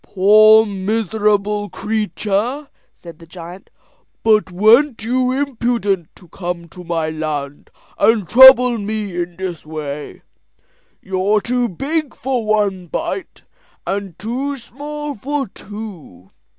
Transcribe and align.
"Poor 0.03 0.65
miserable 0.65 1.69
creature!" 1.69 2.67
said 2.95 3.19
the 3.19 3.27
giant; 3.27 3.69
"but 4.23 4.49
weren't 4.49 5.03
you 5.03 5.31
impudent 5.31 6.09
to 6.15 6.27
come 6.29 6.67
to 6.69 6.83
my 6.83 7.11
land 7.11 7.69
and 7.99 8.27
trouble 8.27 8.79
me 8.79 9.15
in 9.15 9.35
this 9.37 9.63
way? 9.63 10.23
You're 11.03 11.39
too 11.39 11.69
big 11.69 12.15
for 12.15 12.43
one 12.43 12.87
bite, 12.87 13.43
and 13.85 14.17
too 14.17 14.57
small 14.57 15.13
for 15.13 15.47
two. 15.47 16.31